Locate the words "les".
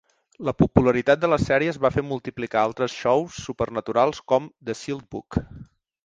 1.33-1.43